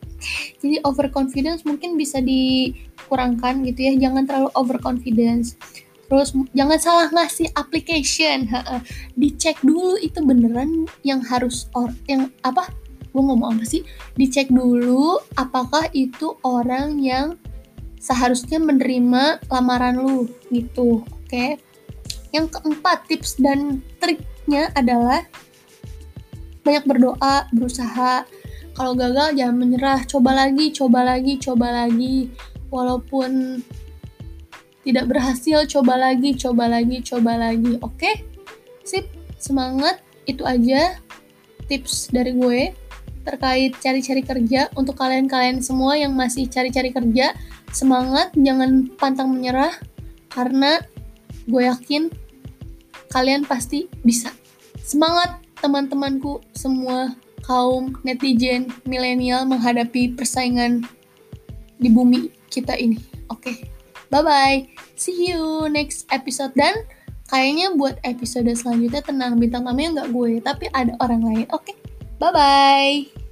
Jadi 0.64 0.80
overconfidence 0.88 1.68
mungkin 1.68 2.00
bisa 2.00 2.24
dikurangkan 2.24 3.60
gitu 3.68 3.84
ya. 3.84 3.92
Jangan 4.08 4.24
terlalu 4.24 4.50
overconfidence. 4.56 5.60
Terus 6.08 6.32
jangan 6.56 6.78
salah 6.80 7.08
ngasih 7.12 7.52
application 7.56 8.48
dicek 9.16 9.60
dulu 9.64 9.96
itu 10.00 10.20
beneran 10.24 10.88
yang 11.04 11.20
harus 11.20 11.68
or 11.76 11.92
yang 12.08 12.32
apa? 12.40 12.72
Gue 13.12 13.20
ngomong 13.20 13.60
apa 13.60 13.64
sih? 13.68 13.84
Dicek 14.16 14.48
dulu 14.48 15.20
apakah 15.36 15.92
itu 15.92 16.32
orang 16.40 16.96
yang 16.96 17.36
seharusnya 18.04 18.60
menerima 18.60 19.48
lamaran 19.48 19.96
lu 19.96 20.28
gitu. 20.52 21.00
Oke? 21.08 21.24
Okay? 21.32 21.50
yang 22.34 22.50
keempat 22.50 23.06
tips 23.06 23.38
dan 23.38 23.78
triknya 24.02 24.74
adalah 24.74 25.22
banyak 26.66 26.82
berdoa 26.82 27.46
berusaha. 27.54 28.26
Kalau 28.74 28.92
gagal 28.98 29.38
jangan 29.38 29.54
menyerah. 29.54 30.02
Coba 30.02 30.34
lagi 30.34 30.74
coba 30.74 31.06
lagi 31.06 31.38
coba 31.38 31.70
lagi. 31.70 32.34
Walaupun 32.74 33.62
tidak 34.82 35.06
berhasil 35.06 35.62
coba 35.70 35.94
lagi 35.94 36.34
coba 36.34 36.66
lagi 36.66 36.98
coba 37.06 37.38
lagi. 37.38 37.78
Oke? 37.78 38.02
Okay? 38.02 38.14
sip 38.82 39.06
semangat. 39.38 40.02
Itu 40.26 40.42
aja 40.42 40.98
tips 41.70 42.10
dari 42.10 42.34
gue 42.34 42.74
terkait 43.24 43.72
cari-cari 43.80 44.22
kerja 44.22 44.68
untuk 44.76 45.00
kalian-kalian 45.00 45.64
semua 45.64 45.96
yang 45.96 46.12
masih 46.12 46.46
cari-cari 46.46 46.92
kerja 46.92 47.32
semangat 47.72 48.30
jangan 48.36 48.86
pantang 49.00 49.32
menyerah 49.32 49.72
karena 50.30 50.78
gue 51.48 51.62
yakin 51.64 52.12
kalian 53.10 53.42
pasti 53.48 53.90
bisa 54.04 54.30
semangat 54.84 55.40
teman-temanku 55.64 56.44
semua 56.52 57.16
kaum 57.44 57.96
netizen 58.04 58.72
milenial 58.88 59.44
menghadapi 59.44 60.12
persaingan 60.16 60.84
di 61.76 61.88
bumi 61.92 62.32
kita 62.48 62.76
ini. 62.76 63.00
Oke, 63.28 63.52
okay. 63.52 63.56
bye-bye. 64.08 64.64
See 64.96 65.32
you 65.32 65.68
next 65.68 66.08
episode 66.08 66.56
dan 66.56 66.72
kayaknya 67.28 67.72
buat 67.76 68.00
episode 68.04 68.48
selanjutnya 68.52 69.04
tenang 69.04 69.36
bintang 69.36 69.68
tamunya 69.68 70.00
nggak 70.00 70.10
gue, 70.12 70.32
tapi 70.40 70.64
ada 70.72 70.96
orang 71.00 71.20
lain. 71.24 71.46
Oke, 71.52 71.72
okay. 71.72 71.76
Bye-bye. 72.32 73.23